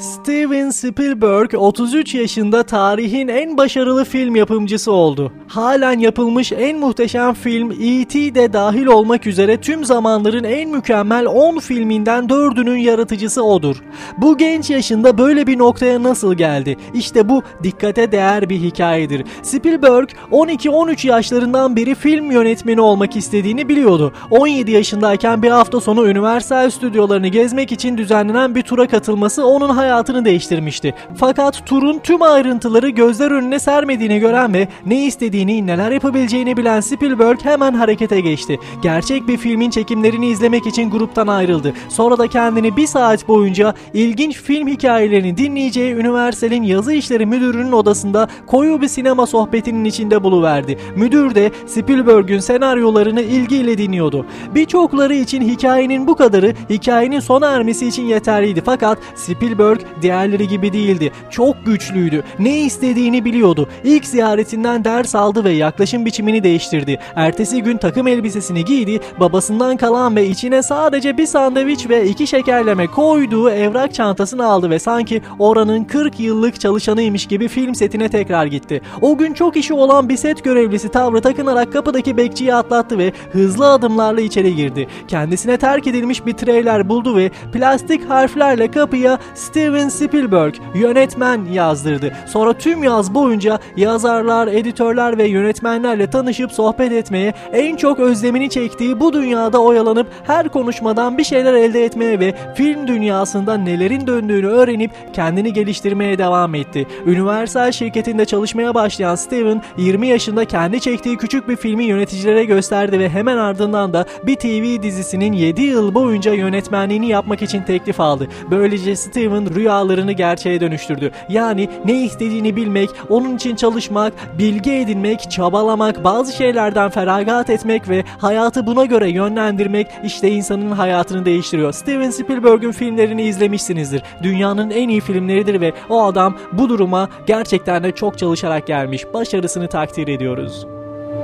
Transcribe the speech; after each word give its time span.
Steven 0.00 0.70
Spielberg 0.70 1.54
33 1.54 2.14
yaşında 2.14 2.62
tarihin 2.62 3.28
en 3.28 3.56
başarılı 3.56 4.04
film 4.04 4.36
yapımcısı 4.36 4.92
oldu. 4.92 5.32
Halen 5.48 5.98
yapılmış 5.98 6.52
en 6.52 6.78
muhteşem 6.78 7.34
film 7.34 7.70
E.T. 7.70 8.34
de 8.34 8.52
dahil 8.52 8.86
olmak 8.86 9.26
üzere 9.26 9.60
tüm 9.60 9.84
zamanların 9.84 10.44
en 10.44 10.70
mükemmel 10.70 11.26
10 11.26 11.58
filminden 11.58 12.24
4'ünün 12.24 12.76
yaratıcısı 12.76 13.42
odur. 13.42 13.76
Bu 14.18 14.38
genç 14.38 14.70
yaşında 14.70 15.18
böyle 15.18 15.46
bir 15.46 15.58
noktaya 15.58 16.02
nasıl 16.02 16.34
geldi? 16.34 16.76
İşte 16.94 17.28
bu 17.28 17.42
dikkate 17.62 18.12
değer 18.12 18.48
bir 18.48 18.60
hikayedir. 18.60 19.24
Spielberg 19.42 20.08
12-13 20.32 21.06
yaşlarından 21.06 21.76
beri 21.76 21.94
film 21.94 22.30
yönetmeni 22.30 22.80
olmak 22.80 23.16
istediğini 23.16 23.68
biliyordu. 23.68 24.12
17 24.30 24.70
yaşındayken 24.70 25.42
bir 25.42 25.50
hafta 25.50 25.80
sonu 25.80 26.00
Universal 26.00 26.70
stüdyolarını 26.70 27.28
gezmek 27.28 27.72
için 27.72 27.98
düzenlenen 27.98 28.54
bir 28.54 28.62
tura 28.62 28.88
katılması 28.88 29.29
onun 29.38 29.68
hayatını 29.68 29.90
hayatını 30.00 30.24
değiştirmişti. 30.24 30.94
Fakat 31.16 31.66
turun 31.66 31.98
tüm 31.98 32.22
ayrıntıları 32.22 32.88
gözler 32.88 33.30
önüne 33.30 33.58
sermediğini 33.58 34.18
gören 34.18 34.54
ve 34.54 34.68
ne 34.86 35.06
istediğini, 35.06 35.66
neler 35.66 35.90
yapabileceğini 35.90 36.56
bilen 36.56 36.80
Spielberg 36.80 37.38
hemen 37.42 37.74
harekete 37.74 38.20
geçti. 38.20 38.58
Gerçek 38.82 39.28
bir 39.28 39.36
filmin 39.36 39.70
çekimlerini 39.70 40.26
izlemek 40.26 40.66
için 40.66 40.90
gruptan 40.90 41.26
ayrıldı. 41.26 41.72
Sonra 41.88 42.18
da 42.18 42.26
kendini 42.26 42.76
bir 42.76 42.86
saat 42.86 43.28
boyunca 43.28 43.74
ilginç 43.94 44.36
film 44.36 44.68
hikayelerini 44.68 45.36
dinleyeceği 45.36 45.94
Universal'in 45.94 46.62
yazı 46.62 46.92
işleri 46.92 47.26
müdürünün 47.26 47.72
odasında 47.72 48.28
koyu 48.46 48.80
bir 48.80 48.88
sinema 48.88 49.26
sohbetinin 49.26 49.84
içinde 49.84 50.22
buluverdi. 50.22 50.78
Müdür 50.96 51.34
de 51.34 51.50
Spielberg'ün 51.66 52.38
senaryolarını 52.38 53.20
ilgiyle 53.22 53.78
dinliyordu. 53.78 54.26
Birçokları 54.54 55.14
için 55.14 55.42
hikayenin 55.42 56.06
bu 56.06 56.16
kadarı 56.16 56.54
hikayenin 56.70 57.20
sona 57.20 57.48
ermesi 57.48 57.86
için 57.86 58.04
yeterliydi. 58.04 58.62
Fakat 58.64 58.98
Spielberg 59.20 59.80
diğerleri 60.02 60.48
gibi 60.48 60.72
değildi. 60.72 61.12
Çok 61.30 61.66
güçlüydü. 61.66 62.22
Ne 62.38 62.60
istediğini 62.60 63.24
biliyordu. 63.24 63.68
İlk 63.84 64.06
ziyaretinden 64.06 64.84
ders 64.84 65.14
aldı 65.14 65.44
ve 65.44 65.50
yaklaşım 65.50 66.06
biçimini 66.06 66.44
değiştirdi. 66.44 66.98
Ertesi 67.16 67.62
gün 67.62 67.76
takım 67.76 68.06
elbisesini 68.06 68.64
giydi, 68.64 69.00
babasından 69.20 69.76
kalan 69.76 70.16
ve 70.16 70.26
içine 70.26 70.62
sadece 70.62 71.18
bir 71.18 71.26
sandviç 71.26 71.88
ve 71.88 72.08
iki 72.08 72.26
şekerleme 72.26 72.86
koyduğu 72.86 73.50
evrak 73.50 73.94
çantasını 73.94 74.46
aldı 74.46 74.70
ve 74.70 74.78
sanki 74.78 75.22
oranın 75.38 75.84
40 75.84 76.20
yıllık 76.20 76.60
çalışanıymış 76.60 77.26
gibi 77.26 77.48
film 77.48 77.74
setine 77.74 78.08
tekrar 78.08 78.46
gitti. 78.46 78.80
O 79.00 79.18
gün 79.18 79.34
çok 79.34 79.56
işi 79.56 79.74
olan 79.74 80.08
bir 80.08 80.16
set 80.16 80.44
görevlisi 80.44 80.88
tavrı 80.88 81.20
takınarak 81.20 81.72
kapıdaki 81.72 82.16
bekçiyi 82.16 82.54
atlattı 82.54 82.98
ve 82.98 83.12
hızlı 83.32 83.72
adımlarla 83.72 84.20
içeri 84.20 84.56
girdi. 84.56 84.88
Kendisine 85.08 85.56
terk 85.56 85.86
edilmiş 85.86 86.26
bir 86.26 86.32
trailer 86.32 86.88
buldu 86.88 87.16
ve 87.16 87.30
plastik 87.52 88.10
harflerle 88.10 88.70
kapıya 88.70 88.99
Steven 89.00 89.70
Steven 89.80 89.88
Spielberg 89.88 90.54
yönetmen 90.74 91.44
yazdırdı. 91.44 92.12
Sonra 92.26 92.52
tüm 92.52 92.82
yaz 92.82 93.14
boyunca 93.14 93.58
yazarlar, 93.76 94.46
editörler 94.46 95.18
ve 95.18 95.28
yönetmenlerle 95.28 96.10
tanışıp 96.10 96.52
sohbet 96.52 96.92
etmeye, 96.92 97.34
en 97.52 97.76
çok 97.76 97.98
özlemini 97.98 98.50
çektiği 98.50 99.00
bu 99.00 99.12
dünyada 99.12 99.62
oyalanıp 99.62 100.06
her 100.26 100.48
konuşmadan 100.48 101.18
bir 101.18 101.24
şeyler 101.24 101.54
elde 101.54 101.84
etmeye 101.84 102.20
ve 102.20 102.34
film 102.54 102.86
dünyasında 102.86 103.56
nelerin 103.56 104.06
döndüğünü 104.06 104.46
öğrenip 104.46 104.90
kendini 105.12 105.52
geliştirmeye 105.52 106.18
devam 106.18 106.54
etti. 106.54 106.86
Universal 107.06 107.72
şirketinde 107.72 108.24
çalışmaya 108.24 108.74
başlayan 108.74 109.14
Steven 109.14 109.62
20 109.78 110.06
yaşında 110.06 110.44
kendi 110.44 110.80
çektiği 110.80 111.16
küçük 111.16 111.48
bir 111.48 111.56
filmi 111.56 111.84
yöneticilere 111.84 112.44
gösterdi 112.44 112.98
ve 112.98 113.08
hemen 113.08 113.36
ardından 113.36 113.92
da 113.92 114.04
bir 114.26 114.36
TV 114.36 114.82
dizisinin 114.82 115.32
7 115.32 115.62
yıl 115.62 115.94
boyunca 115.94 116.32
yönetmenliğini 116.32 117.08
yapmak 117.08 117.42
için 117.42 117.62
teklif 117.62 118.00
aldı. 118.00 118.28
Böylece 118.50 118.89
Steven 118.96 119.54
rüya 119.54 119.70
rüyalarını 119.70 120.12
gerçeğe 120.12 120.60
dönüştürdü. 120.60 121.10
Yani 121.28 121.68
ne 121.84 122.04
istediğini 122.04 122.56
bilmek, 122.56 122.90
onun 123.08 123.36
için 123.36 123.56
çalışmak, 123.56 124.12
bilgi 124.38 124.72
edinmek, 124.72 125.30
çabalamak, 125.30 126.04
bazı 126.04 126.32
şeylerden 126.32 126.90
feragat 126.90 127.50
etmek 127.50 127.88
ve 127.88 128.04
hayatı 128.18 128.66
buna 128.66 128.84
göre 128.84 129.10
yönlendirmek 129.10 129.86
işte 130.04 130.30
insanın 130.30 130.70
hayatını 130.70 131.24
değiştiriyor. 131.24 131.72
Steven 131.72 132.10
Spielberg'ün 132.10 132.72
filmlerini 132.72 133.22
izlemişsinizdir. 133.22 134.02
Dünyanın 134.22 134.70
en 134.70 134.88
iyi 134.88 135.00
filmleridir 135.00 135.60
ve 135.60 135.72
o 135.88 136.02
adam 136.02 136.36
bu 136.52 136.68
duruma 136.68 137.08
gerçekten 137.26 137.84
de 137.84 137.92
çok 137.92 138.18
çalışarak 138.18 138.66
gelmiş. 138.66 139.04
Başarısını 139.14 139.68
takdir 139.68 140.08
ediyoruz. 140.08 140.66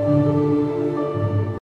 Müzik 0.09 0.46